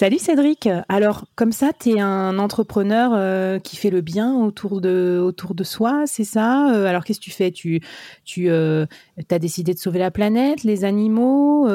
Salut 0.00 0.18
Cédric. 0.18 0.66
Alors, 0.88 1.26
comme 1.36 1.52
ça, 1.52 1.72
tu 1.78 1.90
es 1.90 2.00
un 2.00 2.38
entrepreneur 2.38 3.10
euh, 3.12 3.58
qui 3.58 3.76
fait 3.76 3.90
le 3.90 4.00
bien 4.00 4.34
autour 4.34 4.80
de, 4.80 5.20
autour 5.22 5.54
soi, 5.62 6.04
c'est 6.06 6.24
ça? 6.24 6.72
Euh, 6.72 6.86
Alors, 6.86 7.04
qu'est-ce 7.04 7.20
que 7.20 7.24
tu 7.24 7.30
fais? 7.30 7.50
Tu, 7.50 7.82
tu 8.24 8.48
euh, 8.48 8.86
as 9.30 9.38
décidé 9.38 9.74
de 9.74 9.78
sauver 9.78 9.98
la 9.98 10.10
planète, 10.10 10.64
les 10.64 10.86
animaux 10.86 11.68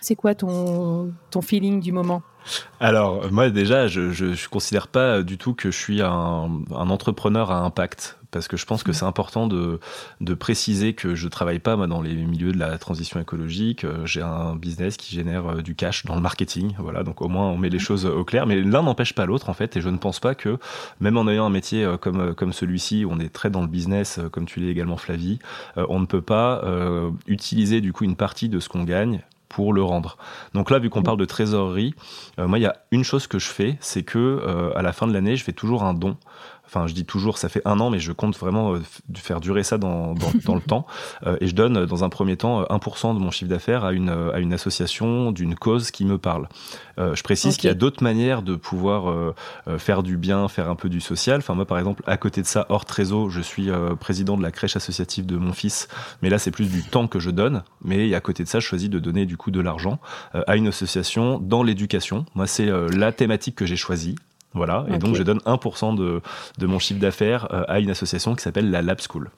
C'est 0.00 0.14
quoi 0.14 0.36
ton 0.36 1.12
feeling 1.42 1.80
du 1.80 1.90
moment? 1.90 2.22
Alors, 2.80 3.30
moi 3.30 3.50
déjà, 3.50 3.86
je 3.86 4.00
ne 4.00 4.48
considère 4.48 4.88
pas 4.88 5.22
du 5.22 5.38
tout 5.38 5.54
que 5.54 5.70
je 5.70 5.78
suis 5.78 6.02
un, 6.02 6.50
un 6.74 6.90
entrepreneur 6.90 7.50
à 7.50 7.60
impact 7.60 8.18
parce 8.32 8.48
que 8.48 8.56
je 8.56 8.66
pense 8.66 8.82
que 8.82 8.90
mm. 8.90 8.94
c'est 8.94 9.04
important 9.04 9.46
de, 9.46 9.78
de, 10.20 10.34
préciser 10.34 10.94
que 10.94 11.14
je 11.14 11.28
travaille 11.28 11.60
pas 11.60 11.76
moi, 11.76 11.86
dans 11.86 12.02
les 12.02 12.14
milieux 12.14 12.50
de 12.50 12.58
la 12.58 12.76
transition 12.78 13.20
écologique. 13.20 13.84
Euh, 13.84 14.04
j'ai 14.04 14.22
un 14.22 14.56
business 14.56 14.96
qui 14.96 15.14
génère 15.14 15.46
euh, 15.46 15.62
du 15.62 15.76
cash 15.76 16.04
dans 16.04 16.16
le 16.16 16.20
marketing. 16.20 16.74
Voilà, 16.78 17.04
donc 17.04 17.22
au 17.22 17.28
moins 17.28 17.48
on 17.48 17.56
met 17.56 17.68
les 17.68 17.76
mm. 17.76 17.80
choses 17.80 18.06
au 18.06 18.24
clair. 18.24 18.46
Mais 18.46 18.60
l'un 18.60 18.82
n'empêche 18.82 19.14
pas 19.14 19.26
l'autre 19.26 19.48
en 19.48 19.54
fait. 19.54 19.76
Et 19.76 19.80
je 19.80 19.88
ne 19.88 19.98
pense 19.98 20.18
pas 20.18 20.34
que 20.34 20.58
même 20.98 21.16
en 21.16 21.28
ayant 21.28 21.46
un 21.46 21.50
métier 21.50 21.84
euh, 21.84 21.96
comme, 21.96 22.34
comme 22.34 22.52
celui-ci, 22.52 23.04
on 23.08 23.20
est 23.20 23.32
très 23.32 23.50
dans 23.50 23.60
le 23.60 23.68
business, 23.68 24.18
comme 24.32 24.46
tu 24.46 24.60
l'es 24.60 24.68
également 24.68 24.96
Flavie, 24.96 25.38
on 25.76 26.00
ne 26.00 26.06
peut 26.06 26.22
pas 26.22 26.62
utiliser 27.26 27.80
du 27.80 27.92
coup 27.92 28.04
une 28.04 28.16
partie 28.16 28.48
de 28.48 28.60
ce 28.60 28.68
qu'on 28.68 28.84
gagne 28.84 29.22
pour 29.52 29.72
le 29.72 29.82
rendre. 29.82 30.16
Donc 30.54 30.70
là, 30.70 30.78
vu 30.78 30.90
qu'on 30.90 31.02
parle 31.02 31.18
de 31.18 31.24
trésorerie, 31.24 31.94
moi, 32.38 32.58
il 32.58 32.62
y 32.62 32.66
a 32.66 32.76
une 32.90 33.04
chose 33.04 33.26
que 33.26 33.38
je 33.38 33.48
fais, 33.48 33.76
c'est 33.80 34.02
que 34.02 34.72
à 34.74 34.82
la 34.82 34.92
fin 34.92 35.06
de 35.06 35.12
l'année, 35.12 35.36
je 35.36 35.44
fais 35.44 35.52
toujours 35.52 35.84
un 35.84 35.94
don 35.94 36.16
enfin 36.72 36.86
je 36.86 36.94
dis 36.94 37.04
toujours 37.04 37.38
ça 37.38 37.48
fait 37.48 37.62
un 37.64 37.78
an 37.80 37.90
mais 37.90 38.00
je 38.00 38.12
compte 38.12 38.36
vraiment 38.38 38.74
euh, 38.74 38.80
faire 39.14 39.40
durer 39.40 39.62
ça 39.62 39.76
dans, 39.78 40.14
dans, 40.14 40.54
le 40.54 40.60
temps 40.66 40.86
euh, 41.26 41.36
et 41.40 41.46
je 41.46 41.54
donne 41.54 41.76
euh, 41.76 41.86
dans 41.86 42.02
un 42.02 42.08
premier 42.08 42.36
temps 42.36 42.62
1% 42.62 43.14
de 43.14 43.20
mon 43.20 43.30
chiffre 43.30 43.50
d'affaires 43.50 43.84
à 43.84 43.92
une, 43.92 44.08
à 44.08 44.38
une 44.38 44.52
association 44.52 45.32
d'une 45.32 45.54
cause 45.54 45.90
qui 45.90 46.04
me 46.04 46.18
parle. 46.18 46.48
je 46.98 47.22
précise 47.22 47.56
qu'il 47.56 47.68
y 47.68 47.70
a 47.70 47.74
d'autres 47.74 48.02
manières 48.02 48.42
de 48.42 48.54
pouvoir 48.54 49.34
faire 49.78 50.02
du 50.02 50.16
bien, 50.16 50.48
faire 50.48 50.70
un 50.70 50.76
peu 50.76 50.88
du 50.88 51.00
social. 51.00 51.38
Enfin 51.38 51.54
moi 51.54 51.64
par 51.64 51.78
exemple 51.78 52.02
à 52.06 52.16
côté 52.16 52.42
de 52.42 52.46
ça 52.46 52.66
hors 52.68 52.84
trésor 52.84 53.30
je 53.30 53.40
suis 53.40 53.70
président 54.00 54.36
de 54.36 54.42
la 54.42 54.50
crèche 54.50 54.76
associative 54.76 55.26
de 55.26 55.36
mon 55.36 55.52
fils 55.52 55.88
mais 56.22 56.30
là 56.30 56.38
c'est 56.38 56.50
plus 56.50 56.70
du 56.70 56.82
temps 56.82 57.08
que 57.08 57.18
je 57.18 57.30
donne 57.30 57.62
mais 57.84 58.14
à 58.14 58.20
côté 58.20 58.44
de 58.44 58.48
ça 58.48 58.60
je 58.60 58.66
choisis 58.66 58.90
de 58.90 58.98
donner 58.98 59.26
du 59.26 59.36
coup 59.36 59.50
de 59.50 59.60
l'argent 59.60 59.98
à 60.34 60.56
une 60.56 60.68
association 60.68 61.38
dans 61.38 61.62
l'éducation. 61.62 62.24
Moi 62.34 62.46
c'est 62.46 62.70
la 62.90 63.12
thématique 63.12 63.56
que 63.56 63.66
j'ai 63.66 63.76
choisie 63.76 64.16
voilà, 64.54 64.84
et 64.92 64.98
donc 64.98 65.16
je 65.16 65.22
donne 65.22 65.38
1% 65.38 65.96
de, 65.96 66.20
de, 66.58 66.66
mon 66.66 66.78
chiffre 66.78 67.00
d'affaires 67.00 67.48
euh, 67.52 67.64
à 67.68 67.80
une 67.80 67.90
association 67.90 68.34
qui 68.34 68.42
s'appelle 68.42 68.70
la 68.70 68.82
Lab 68.82 68.98
School. 69.00 69.30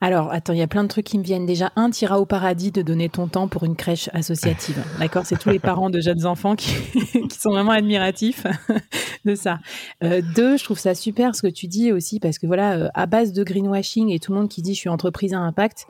Alors, 0.00 0.32
attends, 0.32 0.52
il 0.52 0.58
y 0.58 0.62
a 0.62 0.66
plein 0.66 0.82
de 0.82 0.88
trucs 0.88 1.06
qui 1.06 1.18
me 1.18 1.22
viennent. 1.22 1.46
Déjà, 1.46 1.72
un, 1.76 1.90
tira 1.90 2.20
au 2.20 2.26
paradis 2.26 2.72
de 2.72 2.82
donner 2.82 3.08
ton 3.08 3.28
temps 3.28 3.48
pour 3.48 3.64
une 3.64 3.76
crèche 3.76 4.08
associative. 4.12 4.82
D'accord 4.98 5.26
C'est 5.26 5.38
tous 5.38 5.50
les 5.50 5.58
parents 5.58 5.90
de 5.90 6.00
jeunes 6.00 6.26
enfants 6.26 6.56
qui, 6.56 6.74
qui 7.28 7.38
sont 7.38 7.50
vraiment 7.50 7.72
admiratifs 7.72 8.46
de 9.24 9.34
ça. 9.34 9.58
Euh, 10.02 10.22
deux, 10.34 10.56
je 10.56 10.64
trouve 10.64 10.78
ça 10.78 10.94
super 10.94 11.34
ce 11.34 11.42
que 11.42 11.48
tu 11.48 11.66
dis 11.66 11.92
aussi, 11.92 12.20
parce 12.20 12.38
que 12.38 12.46
voilà, 12.46 12.76
euh, 12.76 12.88
à 12.94 13.06
base 13.06 13.32
de 13.32 13.44
greenwashing 13.44 14.10
et 14.10 14.18
tout 14.18 14.32
le 14.32 14.38
monde 14.38 14.48
qui 14.48 14.62
dit 14.62 14.74
je 14.74 14.80
suis 14.80 14.88
entreprise 14.88 15.34
à 15.34 15.38
impact, 15.38 15.86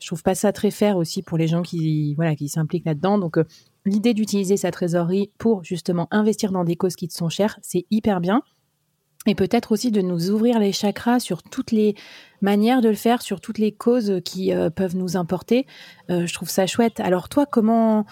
je 0.00 0.06
trouve 0.06 0.22
pas 0.22 0.34
ça 0.34 0.52
très 0.52 0.70
fair 0.70 0.96
aussi 0.96 1.22
pour 1.22 1.38
les 1.38 1.48
gens 1.48 1.62
qui 1.62 2.14
voilà 2.14 2.36
qui 2.36 2.48
s'impliquent 2.48 2.84
là-dedans. 2.84 3.18
Donc 3.18 3.36
l'idée 3.88 4.14
d'utiliser 4.14 4.56
sa 4.56 4.70
trésorerie 4.70 5.30
pour 5.38 5.64
justement 5.64 6.08
investir 6.10 6.52
dans 6.52 6.64
des 6.64 6.76
causes 6.76 6.96
qui 6.96 7.08
te 7.08 7.14
sont 7.14 7.28
chères, 7.28 7.58
c'est 7.62 7.86
hyper 7.90 8.20
bien. 8.20 8.42
Et 9.26 9.34
peut-être 9.34 9.72
aussi 9.72 9.90
de 9.90 10.00
nous 10.00 10.30
ouvrir 10.30 10.58
les 10.58 10.72
chakras 10.72 11.20
sur 11.20 11.42
toutes 11.42 11.72
les 11.72 11.94
manières 12.40 12.80
de 12.80 12.88
le 12.88 12.94
faire, 12.94 13.20
sur 13.20 13.40
toutes 13.40 13.58
les 13.58 13.72
causes 13.72 14.20
qui 14.24 14.54
euh, 14.54 14.70
peuvent 14.70 14.96
nous 14.96 15.16
importer. 15.16 15.66
Euh, 16.10 16.26
je 16.26 16.32
trouve 16.32 16.48
ça 16.48 16.66
chouette. 16.66 17.00
Alors 17.00 17.28
toi, 17.28 17.44
comment 17.44 18.06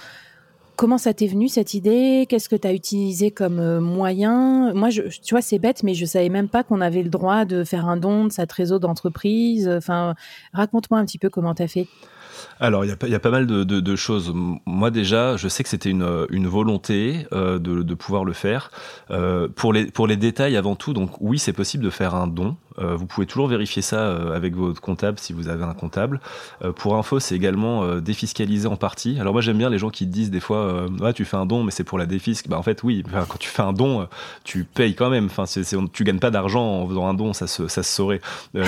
comment 0.76 0.98
ça 0.98 1.14
t'est 1.14 1.26
venu 1.26 1.48
cette 1.48 1.74
idée? 1.74 2.26
Qu'est-ce 2.28 2.48
que 2.48 2.56
tu 2.56 2.68
as 2.68 2.72
utilisé 2.72 3.30
comme 3.30 3.58
euh, 3.58 3.80
moyen? 3.80 4.72
Moi, 4.74 4.90
je, 4.90 5.02
tu 5.02 5.34
vois, 5.34 5.42
c'est 5.42 5.58
bête, 5.58 5.82
mais 5.82 5.94
je 5.94 6.04
savais 6.06 6.28
même 6.28 6.48
pas 6.48 6.62
qu'on 6.62 6.80
avait 6.80 7.02
le 7.02 7.08
droit 7.08 7.44
de 7.44 7.64
faire 7.64 7.88
un 7.88 7.96
don 7.96 8.26
de 8.26 8.32
sa 8.32 8.46
trésorerie 8.46 8.80
d'entreprise. 8.80 9.68
Enfin, 9.68 10.14
raconte-moi 10.52 10.98
un 10.98 11.04
petit 11.04 11.18
peu 11.18 11.30
comment 11.30 11.54
tu 11.54 11.62
as 11.62 11.68
fait. 11.68 11.88
Alors, 12.60 12.84
il 12.84 12.88
y, 12.88 13.14
a 13.14 13.18
pas 13.18 13.30
mal 13.30 13.46
de, 13.46 13.96
choses. 13.96 14.32
Moi, 14.66 14.90
déjà, 14.90 15.36
je 15.36 15.48
sais 15.48 15.62
que 15.62 15.68
c'était 15.68 15.90
une, 15.90 16.46
volonté 16.46 17.26
euh, 17.32 17.58
de, 17.58 17.94
pouvoir 17.94 18.24
le 18.24 18.32
faire. 18.32 18.70
Euh, 19.10 19.48
pour, 19.54 19.72
les, 19.72 19.86
pour 19.86 20.06
les 20.06 20.16
détails, 20.16 20.56
avant 20.56 20.76
tout, 20.76 20.92
donc 20.92 21.10
oui, 21.20 21.38
c'est 21.38 21.52
possible 21.52 21.84
de 21.84 21.90
faire 21.90 22.14
un 22.14 22.26
don. 22.26 22.56
Euh, 22.78 22.96
vous 22.96 23.06
pouvez 23.06 23.26
toujours 23.26 23.48
vérifier 23.48 23.82
ça 23.82 24.14
avec 24.34 24.54
votre 24.54 24.80
comptable 24.80 25.18
si 25.18 25.32
vous 25.32 25.48
avez 25.48 25.64
un 25.64 25.74
comptable. 25.74 26.20
pour 26.76 26.96
info, 26.96 27.20
c'est 27.20 27.34
également 27.34 27.96
défiscalisé 27.98 28.66
en 28.68 28.76
partie. 28.76 29.18
Alors 29.20 29.32
moi, 29.32 29.42
j'aime 29.42 29.58
bien 29.58 29.70
les 29.70 29.78
gens 29.78 29.90
qui 29.90 30.06
disent 30.06 30.30
des 30.30 30.40
fois, 30.40 30.86
ah, 31.02 31.12
tu 31.12 31.24
fais 31.24 31.36
un 31.36 31.46
don, 31.46 31.64
mais 31.64 31.70
c'est 31.70 31.84
pour 31.84 31.98
la 31.98 32.06
défisque. 32.06 32.48
Bah, 32.48 32.58
en 32.58 32.62
fait, 32.62 32.82
oui, 32.82 33.02
quand 33.12 33.38
tu 33.38 33.48
fais 33.48 33.62
un 33.62 33.72
don, 33.72 34.06
tu 34.44 34.64
payes 34.64 34.94
quand 34.94 35.10
même. 35.10 35.26
Enfin, 35.26 35.44
tu 35.92 36.04
gagnes 36.04 36.18
pas 36.18 36.30
d'argent 36.30 36.82
en 36.82 36.88
faisant 36.88 37.06
un 37.06 37.14
don, 37.14 37.32
ça 37.32 37.46
se, 37.46 37.68
ça 37.68 37.82
se 37.82 37.92
saurait. 37.92 38.20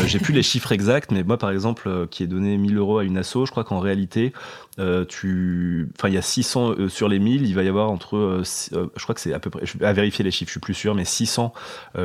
J'ai 0.07 0.19
plus 0.19 0.35
les 0.35 0.43
chiffres 0.43 0.73
exacts, 0.73 1.11
mais 1.13 1.23
moi, 1.23 1.39
par 1.39 1.51
exemple, 1.51 2.07
qui 2.11 2.23
ai 2.23 2.27
donné 2.27 2.57
1000 2.57 2.77
euros 2.77 2.99
à 2.99 3.05
une 3.05 3.19
asso, 3.19 3.45
je 3.45 3.51
crois 3.51 3.65
qu'en 3.65 3.81
réalité, 3.81 4.33
euh, 4.79 5.05
tu, 5.05 5.89
enfin, 5.99 6.09
il 6.09 6.15
y 6.15 6.19
a 6.19 6.23
600 6.23 6.71
euh, 6.71 6.89
sur 6.89 7.09
les 7.09 7.19
1000, 7.19 7.47
il 7.47 7.55
va 7.55 7.65
y 7.65 7.69
avoir 7.69 7.91
entre, 7.91 8.17
euh, 8.17 8.43
je 8.73 9.03
crois 9.03 9.15
que 9.15 9.21
c'est 9.21 9.33
à 9.33 9.41
peu 9.41 9.51
près, 9.51 9.65
à 9.83 9.93
vérifier 9.93 10.25
les 10.25 10.31
chiffres, 10.31 10.49
je 10.49 10.53
suis 10.53 10.61
plus 10.61 10.75
sûr, 10.75 10.95
mais 10.95 11.05
600 11.05 11.53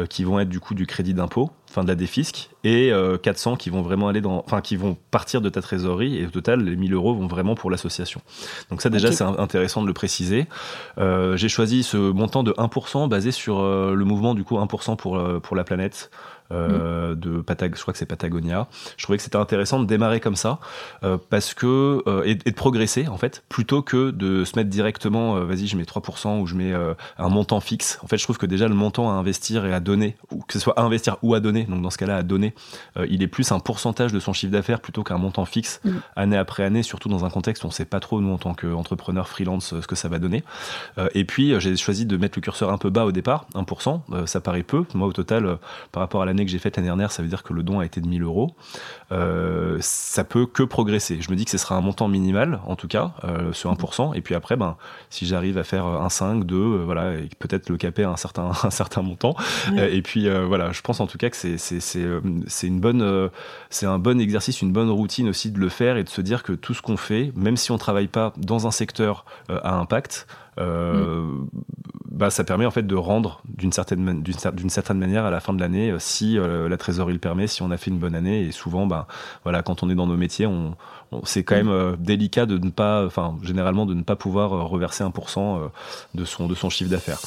qui 0.09 0.24
vont 0.24 0.40
être 0.40 0.50
du 0.50 0.59
coup 0.59 0.74
du 0.74 0.88
crédit 0.88 1.13
d'impôt, 1.13 1.52
enfin 1.74 1.84
de 1.84 1.88
la 1.90 1.96
défisque, 1.96 2.50
et 2.64 2.92
400 3.24 3.56
qui 3.56 3.70
vont 3.70 3.82
vraiment 3.82 4.08
aller 4.08 4.22
dans, 4.22 4.44
enfin, 4.46 4.62
qui 4.62 4.76
vont 4.76 4.96
partir 5.12 5.42
de 5.42 5.50
ta 5.50 5.62
trésorerie, 5.62 6.18
et 6.18 6.28
au 6.28 6.30
total, 6.30 6.64
les 6.64 6.76
1000 6.76 6.94
euros 6.94 7.16
vont 7.16 7.28
vraiment 7.28 7.56
pour 7.56 7.72
l'association. 7.72 8.22
Donc 8.70 8.82
ça, 8.82 8.90
déjà, 8.90 9.12
c'est 9.12 9.24
intéressant 9.24 9.82
de 9.82 9.88
le 9.88 9.94
préciser. 9.94 10.46
J'ai 10.98 11.50
choisi 11.50 11.84
ce 11.84 11.98
montant 11.98 12.44
de 12.44 12.52
1% 12.52 13.10
basé 13.10 13.32
sur 13.32 13.64
le 13.64 14.06
mouvement 14.06 14.36
du 14.36 14.44
coup 14.44 14.58
1% 14.58 14.96
pour, 14.98 15.22
pour 15.42 15.56
la 15.56 15.64
planète. 15.64 16.12
Euh, 16.52 17.16
de 17.16 17.42
Patag 17.42 17.75
je 17.75 17.81
crois 17.81 17.94
que 17.94 17.98
c'est 17.98 18.06
Patagonia. 18.06 18.68
Je 18.98 19.04
trouvais 19.04 19.18
que 19.18 19.24
c'était 19.24 19.38
intéressant 19.38 19.80
de 19.80 19.86
démarrer 19.86 20.19
comme 20.19 20.36
ça 20.36 20.60
euh, 21.04 21.18
parce 21.30 21.54
que 21.54 22.04
euh, 22.07 22.24
et, 22.25 22.36
de 22.36 22.51
progresser 22.51 23.07
en 23.07 23.18
fait 23.18 23.44
plutôt 23.50 23.81
que 23.81 24.12
de 24.12 24.44
se 24.44 24.57
mettre 24.57 24.69
directement 24.69 25.36
vas-y 25.45 25.68
je 25.68 25.78
mets 25.78 25.84
3% 25.84 26.42
ou 26.42 26.48
je 26.48 26.56
mets 26.56 26.74
un 27.18 27.30
montant 27.30 27.60
fixe. 27.60 28.00
En 28.04 28.07
fait, 28.07 28.18
je 28.18 28.24
trouve 28.24 28.38
que 28.38 28.45
déjà 28.45 28.68
le 28.68 28.75
montant 28.75 29.10
à 29.10 29.13
investir 29.13 29.66
et 29.66 29.74
à 29.74 29.80
donner 29.80 30.18
ou 30.31 30.40
que 30.40 30.54
ce 30.54 30.60
soit 30.60 30.78
à 30.78 30.84
investir 30.84 31.18
ou 31.22 31.34
à 31.34 31.40
donner, 31.40 31.63
donc 31.63 31.81
dans 31.81 31.90
ce 31.90 31.98
cas-là 31.98 32.18
à 32.18 32.24
donner, 32.24 32.54
il 33.07 33.24
est 33.24 33.28
plus 33.28 33.51
un 33.51 33.60
pourcentage 33.60 34.12
de 34.12 34.19
son 34.19 34.34
chiffre 34.34 34.51
d'affaires 34.51 34.81
plutôt 34.81 35.04
qu'un 35.04 35.18
montant 35.18 35.45
fixe 35.45 35.81
mm. 35.84 35.92
année 36.16 36.38
après 36.38 36.63
année, 36.63 36.84
surtout 36.84 37.10
dans 37.10 37.25
un 37.25 37.30
contexte 37.30 37.63
où 37.63 37.68
on 37.68 37.72
sait 37.72 37.86
pas 37.86 38.00
trop 38.00 38.22
nous 38.22 38.31
en 38.31 38.38
tant 38.38 38.54
qu'entrepreneur 38.54 39.28
freelance 39.28 39.80
ce 39.80 39.88
que 39.88 39.95
ça 39.95 40.10
va 40.10 40.19
donner. 40.19 40.44
et 41.13 41.25
puis 41.25 41.60
j'ai 41.60 41.75
choisi 41.78 42.06
de 42.06 42.18
mettre 42.18 42.38
le 42.38 42.42
curseur 42.42 42.72
un 42.72 42.78
peu 42.78 42.90
bas 42.90 43.06
au 43.06 43.12
départ, 43.12 43.45
1%, 43.56 44.25
ça 44.25 44.42
paraît 44.42 44.63
peu. 44.63 44.86
Moi 44.94 45.07
au 45.07 45.13
total 45.13 45.57
par 45.92 46.01
rapport 46.01 46.22
à 46.22 46.25
la 46.25 46.32
l'année 46.33 46.45
que 46.45 46.51
j'ai 46.51 46.59
faite 46.59 46.75
l'année 46.75 46.88
dernière, 46.88 47.12
ça 47.12 47.21
veut 47.21 47.30
dire 47.30 47.44
que 47.44 47.53
le 47.53 47.62
don 47.62 47.80
a 47.80 47.85
été 47.85 48.01
de 48.01 48.07
1000 48.07 48.24
euros. 48.24 48.56
Euh, 49.12 49.77
ça 49.81 50.24
peut 50.24 50.47
que 50.47 50.63
progresser. 50.63 51.21
Je 51.21 51.30
me 51.30 51.35
dis 51.35 51.45
que 51.45 51.51
ce 51.51 51.59
sera 51.59 51.75
un 51.75 51.81
montant 51.81 52.07
minimal, 52.07 52.59
en 52.65 52.75
tout 52.75 52.88
cas, 52.88 53.13
euh, 53.24 53.53
sur 53.53 53.71
1%. 53.71 54.15
Et 54.15 54.21
puis 54.21 54.33
après, 54.33 54.56
ben, 54.56 54.75
si 55.09 55.27
j'arrive 55.27 55.57
à 55.59 55.63
faire 55.63 55.85
un 55.85 56.09
5, 56.09 56.44
2, 56.44 56.56
euh, 56.56 56.83
voilà, 56.83 57.13
et 57.13 57.30
peut-être 57.38 57.69
le 57.69 57.77
caper 57.77 58.03
à 58.03 58.09
un 58.09 58.18
certain, 58.18 58.51
un 58.63 58.69
certain 58.71 59.03
montant. 59.03 59.35
et 59.77 60.01
puis 60.01 60.27
voilà, 60.30 60.71
je 60.71 60.81
pense 60.81 61.00
en 61.00 61.07
tout 61.07 61.18
cas 61.18 61.30
que 61.30 61.38
c'est, 61.38 61.57
c'est, 61.57 61.80
c'est, 61.80 62.06
c'est 62.47 62.68
une 62.68 62.80
bonne, 62.80 63.30
c'est 63.69 63.85
un 63.85 64.00
bon 64.00 64.19
exercice, 64.19 64.62
une 64.62 64.74
bonne 64.74 64.89
routine 64.89 65.30
aussi 65.30 65.51
de 65.51 65.59
le 65.59 65.69
faire 65.69 65.97
et 65.97 66.03
de 66.03 66.09
se 66.09 66.21
dire 66.21 66.44
que 66.44 66.53
tout 66.53 66.74
ce 66.74 66.81
qu'on 66.81 66.97
fait, 66.97 67.31
même 67.35 67.57
si 67.57 67.71
on 67.71 67.77
travaille 67.77 68.07
pas 68.07 68.33
dans 68.38 68.65
un 68.65 68.71
secteur 68.71 69.25
à 69.50 69.75
impact, 69.75 70.27
mm. 70.57 71.47
Bah, 72.13 72.30
ça 72.30 72.44
permet 72.44 72.65
en 72.65 72.71
fait 72.71 72.88
de 72.88 72.95
rendre 72.95 73.42
d'une 73.45 73.74
certaine, 73.74 74.21
d'une, 74.21 74.69
certaine 74.69 74.98
manière 74.98 75.25
à 75.25 75.31
la 75.31 75.39
fin 75.39 75.54
de 75.54 75.60
l'année 75.60 75.94
si 76.00 76.38
la 76.38 76.77
trésorerie 76.77 77.13
le 77.13 77.19
permet, 77.19 77.48
si 77.48 77.62
on 77.62 77.71
a 77.71 77.77
fait 77.77 77.92
une 77.92 78.00
bonne 78.00 78.15
année. 78.15 78.42
Et 78.44 78.51
souvent, 78.51 78.86
bah, 78.86 79.07
voilà, 79.44 79.63
quand 79.63 79.83
on 79.83 79.89
est 79.89 79.95
dans 79.95 80.07
nos 80.07 80.18
métiers, 80.18 80.45
on, 80.45 80.75
c'est 81.24 81.44
quand 81.44 81.56
même 81.56 81.69
euh, 81.69 81.95
délicat 81.98 82.45
de 82.45 82.57
ne 82.57 82.69
pas, 82.69 83.06
enfin, 83.06 83.38
généralement 83.44 83.86
de 83.86 83.94
ne 83.94 84.04
pas 84.04 84.15
pouvoir 84.15 84.54
euh, 84.54 84.63
reverser 84.63 85.04
1% 85.04 85.38
euh, 85.38 85.68
de 86.13 86.25
son, 86.25 86.48
de 86.48 86.56
son 86.56 86.69
chiffre 86.69 86.89
d'affaires. 86.89 87.19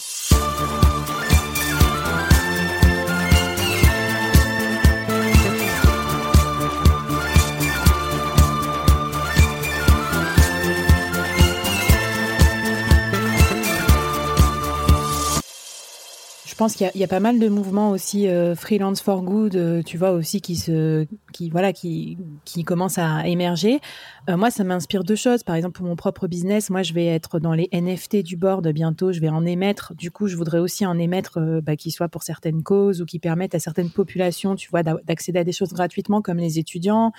Je 16.56 16.58
pense 16.58 16.74
qu'il 16.74 16.90
y, 16.94 17.04
a 17.04 17.06
pas 17.06 17.20
mal 17.20 17.38
de 17.38 17.50
mouvements 17.50 17.90
aussi 17.90 18.28
euh, 18.28 18.54
freelance 18.54 19.02
for 19.02 19.20
good, 19.20 19.56
euh, 19.56 19.82
tu 19.82 19.98
vois 19.98 20.12
aussi 20.12 20.40
qui 20.40 20.56
se, 20.56 21.06
qui 21.36 21.50
voilà, 21.50 21.72
qui 21.72 22.16
qui 22.44 22.64
commencent 22.64 22.98
à 22.98 23.26
émerger. 23.26 23.80
Euh, 24.28 24.36
moi, 24.36 24.50
ça 24.50 24.64
m'inspire 24.64 25.04
deux 25.04 25.16
choses. 25.16 25.42
Par 25.42 25.54
exemple, 25.54 25.76
pour 25.76 25.86
mon 25.86 25.96
propre 25.96 26.26
business, 26.26 26.70
moi, 26.70 26.82
je 26.82 26.92
vais 26.92 27.06
être 27.06 27.38
dans 27.38 27.52
les 27.52 27.68
NFT 27.72 28.22
du 28.22 28.36
board 28.36 28.66
bientôt. 28.68 29.12
Je 29.12 29.20
vais 29.20 29.28
en 29.28 29.44
émettre. 29.44 29.94
Du 29.94 30.10
coup, 30.10 30.28
je 30.28 30.36
voudrais 30.36 30.58
aussi 30.58 30.86
en 30.86 30.98
émettre 30.98 31.38
bah, 31.62 31.76
qui 31.76 31.90
soient 31.90 32.08
pour 32.08 32.22
certaines 32.22 32.62
causes 32.62 33.02
ou 33.02 33.06
qui 33.06 33.18
permettent 33.18 33.54
à 33.54 33.58
certaines 33.58 33.90
populations, 33.90 34.56
tu 34.56 34.70
vois, 34.70 34.82
d'accéder 34.82 35.40
à 35.40 35.44
des 35.44 35.52
choses 35.52 35.72
gratuitement, 35.72 36.22
comme 36.22 36.38
les 36.38 36.58
étudiants. 36.58 37.12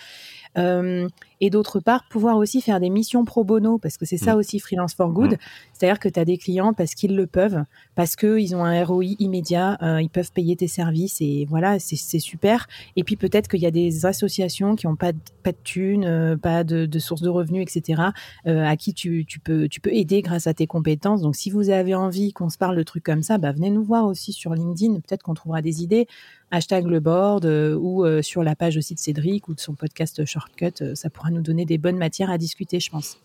Euh, 0.58 1.08
et 1.40 1.50
d'autre 1.50 1.80
part, 1.80 2.08
pouvoir 2.10 2.38
aussi 2.38 2.62
faire 2.62 2.80
des 2.80 2.90
missions 2.90 3.24
pro 3.26 3.44
bono, 3.44 3.78
parce 3.78 3.98
que 3.98 4.06
c'est 4.06 4.18
ça 4.18 4.36
mm. 4.36 4.40
aussi 4.40 4.60
Freelance 4.60 4.96
for 4.96 5.12
Good. 5.12 5.34
Mm. 5.34 5.38
C'est-à-dire 5.74 6.00
que 6.00 6.10
tu 6.10 6.20
as 6.20 6.26
des 6.26 6.38
clients 6.38 6.74
parce 6.74 6.96
qu'ils 6.96 7.16
le 7.16 7.28
peuvent, 7.28 7.64
parce 7.96 8.16
qu'ils 8.16 8.56
ont 8.56 8.64
un 8.64 8.84
ROI 8.84 9.16
immédiat, 9.20 9.78
euh, 9.82 10.02
ils 10.02 10.10
peuvent 10.10 10.32
payer 10.32 10.56
tes 10.56 10.68
services 10.68 11.22
et 11.22 11.46
voilà, 11.48 11.78
c'est 11.80 12.20
super. 12.20 12.68
Et 12.96 13.04
puis 13.04 13.16
peut-être 13.16 13.48
qu'il 13.48 13.60
y 13.60 13.68
a 13.68 13.72
des 13.72 14.06
associations 14.08 14.76
qui 14.76 14.88
n'ont 14.88 14.96
pas, 14.96 15.12
de, 15.12 15.20
thunes, 15.64 16.06
euh, 16.06 16.38
pas 16.38 16.64
de, 16.64 17.00
sources 17.00 17.22
de 17.22 17.30
revenus, 17.30 17.62
etc., 17.62 18.02
à 18.46 18.78
qui 18.78 18.94
tu, 18.94 19.26
tu, 19.26 19.40
peux, 19.40 19.68
tu 19.68 19.80
peux 19.82 19.94
aider 19.94 20.22
grâce 20.22 20.48
à 20.48 20.54
tes 20.54 20.68
compétences. 20.68 21.22
Donc 21.22 21.36
si 21.36 21.50
vous 21.50 21.70
avez 21.70 21.96
envie 21.96 22.34
qu'on 22.34 22.50
se 22.50 22.58
parle 22.58 22.76
de 22.76 22.84
trucs 22.84 23.04
comme 23.04 23.24
ça, 23.24 23.38
bah, 23.38 23.52
venez 23.52 23.70
nous 23.70 23.84
voir 23.84 24.06
aussi 24.06 24.34
sur 24.34 24.54
LinkedIn, 24.54 24.96
peut-être 24.96 25.24
qu'on 25.24 25.34
trouvera 25.34 25.62
des 25.62 25.84
idées 25.84 26.08
hashtag 26.52 26.86
le 26.86 27.00
board 27.00 27.46
euh, 27.46 27.76
ou 27.76 28.06
euh, 28.06 28.22
sur 28.22 28.44
la 28.44 28.56
page 28.56 28.78
aussi 28.78 28.96
de 28.96 29.00
Cédric 29.00 29.48
ou 29.48 29.54
de 29.54 29.60
son 29.60 29.76
podcast 29.76 30.26
Shortcut. 30.26 30.74
Euh, 30.82 30.96
ça 30.96 31.10
pourra 31.10 31.30
nous 31.30 31.42
donner 31.42 31.66
des 31.66 31.78
bonnes 31.78 31.98
matières 31.98 32.30
à 32.30 32.38
discuter, 32.38 32.80
je 32.80 32.90
pense. 32.90 33.18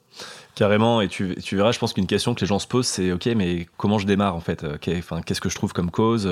Carrément, 0.54 1.00
et 1.00 1.08
tu, 1.08 1.34
verras, 1.52 1.72
je 1.72 1.78
pense 1.78 1.94
qu'une 1.94 2.06
question 2.06 2.34
que 2.34 2.40
les 2.42 2.46
gens 2.46 2.58
se 2.58 2.66
posent, 2.66 2.86
c'est 2.86 3.12
ok, 3.12 3.26
mais 3.34 3.66
comment 3.78 3.98
je 3.98 4.06
démarre 4.06 4.36
en 4.36 4.40
fait 4.40 4.62
enfin, 4.98 5.22
Qu'est-ce 5.22 5.40
que 5.40 5.48
je 5.48 5.54
trouve 5.54 5.72
comme 5.72 5.90
cause 5.90 6.30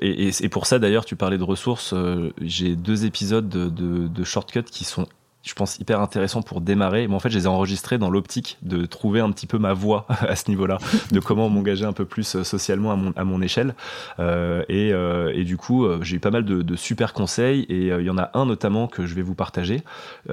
et, 0.00 0.30
et, 0.44 0.48
pour 0.48 0.66
ça, 0.66 0.78
d'ailleurs, 0.78 1.04
tu 1.04 1.16
parlais 1.16 1.38
de 1.38 1.42
ressources. 1.42 1.92
J'ai 2.40 2.76
deux 2.76 3.04
épisodes 3.04 3.48
de, 3.48 3.68
de, 3.68 4.06
de 4.06 4.24
Shortcut 4.24 4.62
qui 4.62 4.84
sont 4.84 5.08
je 5.42 5.54
pense, 5.54 5.78
hyper 5.78 6.00
intéressant 6.00 6.42
pour 6.42 6.60
démarrer. 6.60 7.08
Mais 7.08 7.14
en 7.14 7.18
fait, 7.18 7.30
je 7.30 7.38
les 7.38 7.44
ai 7.44 7.48
enregistrés 7.48 7.98
dans 7.98 8.10
l'optique 8.10 8.58
de 8.62 8.86
trouver 8.86 9.20
un 9.20 9.30
petit 9.32 9.46
peu 9.46 9.58
ma 9.58 9.72
voie 9.72 10.06
à 10.28 10.36
ce 10.36 10.48
niveau-là, 10.48 10.78
de 11.10 11.20
comment 11.20 11.48
m'engager 11.48 11.84
un 11.84 11.92
peu 11.92 12.04
plus 12.04 12.36
euh, 12.36 12.44
socialement 12.44 12.92
à 12.92 12.96
mon, 12.96 13.12
à 13.16 13.24
mon 13.24 13.42
échelle. 13.42 13.74
Euh, 14.20 14.62
et, 14.68 14.92
euh, 14.92 15.32
et, 15.34 15.44
du 15.44 15.56
coup, 15.56 15.86
j'ai 16.02 16.16
eu 16.16 16.20
pas 16.20 16.30
mal 16.30 16.44
de, 16.44 16.62
de 16.62 16.76
super 16.76 17.12
conseils 17.12 17.62
et 17.62 17.88
il 17.88 18.04
y 18.04 18.10
en 18.10 18.18
a 18.18 18.30
un 18.34 18.46
notamment 18.46 18.86
que 18.86 19.06
je 19.06 19.14
vais 19.14 19.22
vous 19.22 19.34
partager. 19.34 19.82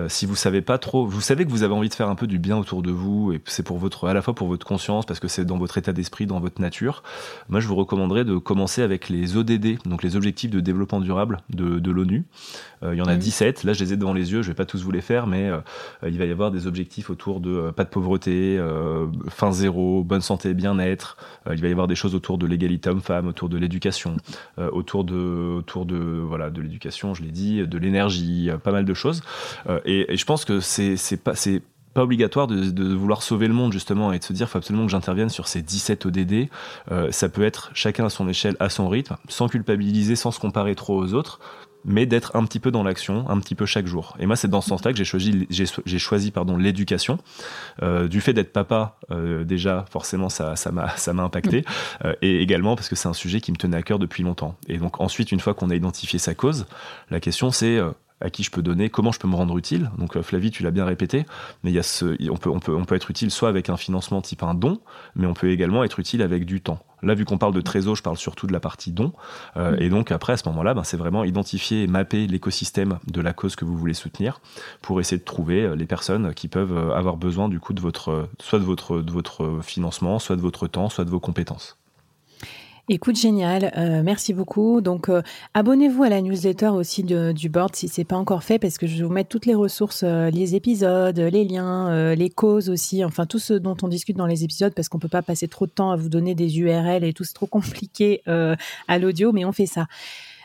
si 0.07 0.25
vous 0.25 0.35
savez 0.35 0.61
pas 0.61 0.77
trop, 0.77 1.05
vous 1.05 1.21
savez 1.21 1.45
que 1.45 1.49
vous 1.49 1.63
avez 1.63 1.73
envie 1.73 1.89
de 1.89 1.93
faire 1.93 2.09
un 2.09 2.15
peu 2.15 2.27
du 2.27 2.39
bien 2.39 2.57
autour 2.57 2.81
de 2.81 2.91
vous 2.91 3.33
et 3.33 3.41
c'est 3.45 3.63
pour 3.63 3.77
votre, 3.77 4.07
à 4.07 4.13
la 4.13 4.21
fois 4.21 4.35
pour 4.35 4.47
votre 4.47 4.65
conscience 4.65 5.05
parce 5.05 5.19
que 5.19 5.27
c'est 5.27 5.45
dans 5.45 5.57
votre 5.57 5.77
état 5.77 5.93
d'esprit, 5.93 6.25
dans 6.25 6.39
votre 6.39 6.61
nature. 6.61 7.03
Moi, 7.49 7.59
je 7.59 7.67
vous 7.67 7.75
recommanderais 7.75 8.23
de 8.23 8.37
commencer 8.37 8.81
avec 8.81 9.09
les 9.09 9.35
ODD, 9.35 9.79
donc 9.85 10.03
les 10.03 10.15
objectifs 10.15 10.51
de 10.51 10.59
développement 10.59 10.99
durable 10.99 11.39
de, 11.49 11.79
de 11.79 11.91
l'ONU. 11.91 12.25
Il 12.83 12.97
y 12.97 13.01
en 13.01 13.07
a 13.07 13.15
17. 13.15 13.63
Là, 13.63 13.73
je 13.73 13.83
les 13.83 13.93
ai 13.93 13.97
devant 13.97 14.13
les 14.13 14.31
yeux. 14.31 14.41
Je 14.41 14.47
vais 14.47 14.53
pas 14.53 14.65
tous 14.65 14.83
vous 14.83 14.91
les 14.91 14.98
faire, 15.01 15.27
mais 15.27 15.49
euh, 15.49 15.59
il 16.05 16.17
va 16.17 16.25
y 16.25 16.31
avoir 16.31 16.51
des 16.51 16.67
objectifs 16.67 17.09
autour 17.09 17.39
de 17.39 17.49
euh, 17.49 17.71
pas 17.71 17.83
de 17.83 17.89
pauvreté, 17.89 18.57
euh, 18.57 19.07
fin 19.29 19.51
zéro, 19.51 20.03
bonne 20.03 20.21
santé, 20.21 20.53
bien-être. 20.53 21.17
il 21.51 21.61
va 21.61 21.67
y 21.67 21.71
avoir 21.71 21.87
des 21.87 21.95
choses 21.95 22.15
autour 22.15 22.37
de 22.37 22.45
l'égalité 22.45 22.89
homme-femme, 22.89 23.27
autour 23.27 23.49
de 23.49 23.57
l'éducation, 23.57 24.17
autour 24.57 25.03
de, 25.03 25.57
autour 25.57 25.85
de 25.85 25.97
voilà, 25.97 26.49
de 26.49 26.61
l'éducation, 26.61 27.13
je 27.13 27.23
l'ai 27.23 27.31
dit, 27.31 27.65
de 27.65 27.77
l'énergie, 27.77 28.49
pas 28.63 28.71
mal 28.71 28.85
de 28.85 28.93
choses. 28.93 29.21
Et, 29.85 30.15
je 30.15 30.25
pense 30.25 30.45
que 30.45 30.59
c'est 30.59 31.23
pas 31.23 31.35
c'est 31.35 31.61
pas 31.93 32.03
obligatoire 32.03 32.47
de, 32.47 32.93
vouloir 32.93 33.23
sauver 33.23 33.47
le 33.47 33.53
monde 33.53 33.73
justement 33.73 34.13
et 34.13 34.19
de 34.19 34.23
se 34.23 34.33
dire 34.33 34.49
faut 34.49 34.57
absolument 34.57 34.85
que 34.85 34.91
j'intervienne 34.91 35.29
sur 35.29 35.47
ces 35.47 35.61
17 35.61 36.05
ODD. 36.05 36.47
ça 37.11 37.29
peut 37.29 37.43
être 37.43 37.71
chacun 37.73 38.05
à 38.05 38.09
son 38.09 38.27
échelle, 38.27 38.55
à 38.59 38.69
son 38.69 38.89
rythme, 38.89 39.17
sans 39.27 39.47
culpabiliser, 39.47 40.15
sans 40.15 40.31
se 40.31 40.39
comparer 40.39 40.75
trop 40.75 40.97
aux 40.97 41.13
autres 41.13 41.39
mais 41.85 42.05
d'être 42.05 42.35
un 42.35 42.45
petit 42.45 42.59
peu 42.59 42.71
dans 42.71 42.83
l'action, 42.83 43.29
un 43.29 43.39
petit 43.39 43.55
peu 43.55 43.65
chaque 43.65 43.87
jour. 43.87 44.15
Et 44.19 44.25
moi, 44.25 44.35
c'est 44.35 44.47
dans 44.47 44.61
ce 44.61 44.69
sens-là 44.69 44.91
que 44.91 44.97
j'ai 44.97 45.05
choisi, 45.05 45.47
j'ai, 45.49 45.99
choisi 45.99 46.31
pardon 46.31 46.57
l'éducation. 46.57 47.19
Euh, 47.81 48.07
du 48.07 48.21
fait 48.21 48.33
d'être 48.33 48.51
papa, 48.51 48.97
euh, 49.11 49.43
déjà, 49.43 49.85
forcément, 49.89 50.29
ça, 50.29 50.55
ça 50.55 50.71
m'a, 50.71 50.89
ça 50.97 51.13
m'a 51.13 51.23
impacté, 51.23 51.65
euh, 52.05 52.13
et 52.21 52.41
également 52.41 52.75
parce 52.75 52.89
que 52.89 52.95
c'est 52.95 53.07
un 53.07 53.13
sujet 53.13 53.41
qui 53.41 53.51
me 53.51 53.57
tenait 53.57 53.77
à 53.77 53.81
cœur 53.81 53.99
depuis 53.99 54.23
longtemps. 54.23 54.55
Et 54.67 54.77
donc 54.77 54.99
ensuite, 54.99 55.31
une 55.31 55.39
fois 55.39 55.53
qu'on 55.53 55.69
a 55.69 55.75
identifié 55.75 56.19
sa 56.19 56.33
cause, 56.33 56.65
la 57.09 57.19
question 57.19 57.51
c'est 57.51 57.77
euh, 57.77 57.91
à 58.21 58.29
qui 58.29 58.43
je 58.43 58.51
peux 58.51 58.61
donner, 58.61 58.89
comment 58.89 59.11
je 59.11 59.19
peux 59.19 59.27
me 59.27 59.35
rendre 59.35 59.57
utile. 59.57 59.91
Donc 59.97 60.17
euh, 60.17 60.21
Flavie, 60.21 60.51
tu 60.51 60.63
l'as 60.63 60.71
bien 60.71 60.85
répété, 60.85 61.25
mais 61.63 61.71
il 61.71 61.73
y 61.73 61.79
a 61.79 61.83
ce, 61.83 62.17
on 62.29 62.37
peut, 62.37 62.49
on 62.49 62.59
peut, 62.59 62.75
on 62.75 62.85
peut 62.85 62.95
être 62.95 63.09
utile 63.09 63.31
soit 63.31 63.49
avec 63.49 63.69
un 63.69 63.77
financement 63.77 64.21
type 64.21 64.43
un 64.43 64.53
don, 64.53 64.79
mais 65.15 65.25
on 65.27 65.33
peut 65.33 65.49
également 65.49 65.83
être 65.83 65.99
utile 65.99 66.21
avec 66.21 66.45
du 66.45 66.61
temps. 66.61 66.79
Là, 67.01 67.13
vu 67.13 67.23
qu'on 67.23 67.37
parle 67.37 67.53
de 67.53 67.61
trésor, 67.61 67.95
je 67.95 68.03
parle 68.03 68.17
surtout 68.17 68.45
de 68.45 68.51
la 68.51 68.59
partie 68.59 68.91
don. 68.91 69.13
Euh, 69.55 69.77
et 69.79 69.89
donc 69.89 70.11
après, 70.11 70.33
à 70.33 70.37
ce 70.37 70.47
moment-là, 70.49 70.73
ben, 70.73 70.83
c'est 70.83 70.97
vraiment 70.97 71.23
identifier 71.23 71.83
et 71.83 71.87
mapper 71.87 72.27
l'écosystème 72.27 72.99
de 73.07 73.21
la 73.21 73.31
cause 73.31 73.55
que 73.55 73.63
vous 73.63 73.77
voulez 73.77 73.93
soutenir 73.93 74.41
pour 74.81 74.99
essayer 74.99 75.17
de 75.17 75.23
trouver 75.23 75.63
euh, 75.63 75.75
les 75.75 75.85
personnes 75.85 76.33
qui 76.33 76.49
peuvent 76.49 76.91
avoir 76.91 77.15
besoin 77.15 77.47
du 77.47 77.61
coup 77.61 77.71
de 77.71 77.79
votre, 77.79 78.27
soit 78.39 78.59
de 78.59 78.65
votre, 78.65 78.99
de 78.99 79.11
votre 79.11 79.59
financement, 79.61 80.19
soit 80.19 80.35
de 80.35 80.41
votre 80.41 80.67
temps, 80.67 80.89
soit 80.89 81.05
de 81.05 81.09
vos 81.09 81.21
compétences. 81.21 81.78
Écoute, 82.91 83.17
génial. 83.17 83.71
Euh, 83.77 84.01
merci 84.03 84.33
beaucoup. 84.33 84.81
Donc, 84.81 85.09
euh, 85.09 85.21
abonnez-vous 85.53 86.01
à 86.01 86.09
la 86.09 86.21
newsletter 86.21 86.69
aussi 86.69 87.03
du 87.03 87.47
board 87.47 87.75
si 87.75 87.87
c'est 87.87 88.03
pas 88.03 88.15
encore 88.15 88.41
fait, 88.41 88.57
parce 88.57 88.79
que 88.79 88.87
je 88.87 88.97
vais 88.97 89.03
vous 89.03 89.13
mettre 89.13 89.29
toutes 89.29 89.45
les 89.45 89.53
ressources, 89.53 90.01
euh, 90.01 90.31
les 90.31 90.55
épisodes, 90.55 91.19
les 91.19 91.45
liens, 91.45 92.15
les 92.15 92.29
causes 92.31 92.67
aussi, 92.67 93.05
enfin 93.05 93.27
tout 93.27 93.37
ce 93.37 93.53
dont 93.53 93.77
on 93.83 93.89
discute 93.89 94.17
dans 94.17 94.25
les 94.25 94.43
épisodes, 94.43 94.73
parce 94.73 94.89
qu'on 94.89 94.97
peut 94.97 95.07
pas 95.07 95.21
passer 95.21 95.47
trop 95.47 95.67
de 95.67 95.71
temps 95.71 95.91
à 95.91 95.97
vous 95.97 96.09
donner 96.09 96.33
des 96.33 96.59
URL 96.59 97.03
et 97.03 97.13
tout, 97.13 97.23
c'est 97.23 97.35
trop 97.35 97.45
compliqué 97.59 98.23
à 98.25 98.97
l'audio, 98.97 99.33
mais 99.33 99.45
on 99.45 99.51
fait 99.51 99.67
ça. 99.67 99.85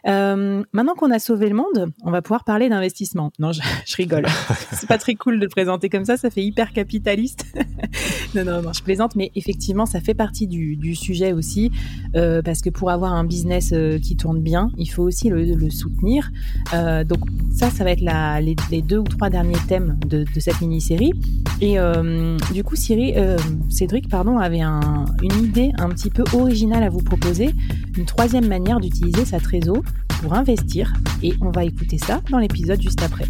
Euh, 0.06 0.62
maintenant 0.72 0.94
qu'on 0.94 1.10
a 1.10 1.18
sauvé 1.18 1.48
le 1.48 1.54
monde, 1.54 1.92
on 2.02 2.10
va 2.10 2.22
pouvoir 2.22 2.44
parler 2.44 2.68
d'investissement. 2.68 3.30
Non, 3.38 3.52
je, 3.52 3.60
je 3.86 3.96
rigole. 3.96 4.26
c'est 4.72 4.88
pas 4.88 4.98
très 4.98 5.14
cool 5.14 5.36
de 5.38 5.44
le 5.44 5.48
présenter 5.48 5.88
comme 5.88 6.04
ça, 6.04 6.16
ça 6.16 6.30
fait 6.30 6.42
hyper 6.42 6.72
capitaliste. 6.72 7.46
non, 8.34 8.44
non, 8.44 8.62
non, 8.62 8.72
je 8.72 8.82
plaisante, 8.82 9.16
mais 9.16 9.30
effectivement, 9.34 9.86
ça 9.86 10.00
fait 10.00 10.14
partie 10.14 10.46
du, 10.46 10.76
du 10.76 10.94
sujet 10.94 11.32
aussi, 11.32 11.70
euh, 12.16 12.42
parce 12.42 12.60
que 12.60 12.70
pour 12.70 12.90
avoir 12.90 13.12
un 13.12 13.24
business 13.24 13.72
euh, 13.72 13.98
qui 13.98 14.16
tourne 14.16 14.40
bien, 14.40 14.70
il 14.76 14.86
faut 14.86 15.02
aussi 15.02 15.28
le, 15.28 15.42
le 15.42 15.70
soutenir. 15.70 16.30
Euh, 16.72 17.04
donc 17.04 17.20
ça, 17.52 17.70
ça 17.70 17.84
va 17.84 17.90
être 17.90 18.00
la, 18.00 18.40
les, 18.40 18.56
les, 18.70 18.82
deux 18.82 18.98
ou 18.98 19.04
trois 19.04 19.30
derniers 19.30 19.58
thèmes 19.68 19.98
de, 20.06 20.24
de 20.24 20.40
cette 20.40 20.60
mini-série. 20.60 21.12
Et 21.60 21.78
euh, 21.78 22.36
du 22.52 22.64
coup, 22.64 22.76
Cyril, 22.76 23.14
euh, 23.16 23.38
Cédric, 23.70 24.08
pardon, 24.08 24.38
avait 24.38 24.60
un, 24.60 25.04
une 25.22 25.44
idée 25.44 25.72
un 25.78 25.88
petit 25.88 26.10
peu 26.10 26.24
originale 26.32 26.82
à 26.82 26.88
vous 26.88 27.02
proposer, 27.02 27.54
une 27.96 28.04
troisième 28.04 28.48
manière 28.48 28.80
d'utiliser 28.80 29.24
sa 29.24 29.40
trésor 29.40 29.82
investir 30.32 30.92
et 31.22 31.34
on 31.40 31.50
va 31.50 31.64
écouter 31.64 31.98
ça 31.98 32.20
dans 32.30 32.38
l'épisode 32.38 32.80
juste 32.80 33.02
après. 33.02 33.26